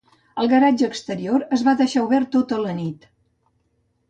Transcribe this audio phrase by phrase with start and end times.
[0.43, 3.07] El garatge exterior es va deixar obert tota la nit.